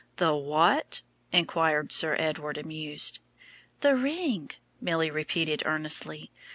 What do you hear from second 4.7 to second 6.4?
Milly repeated earnestly.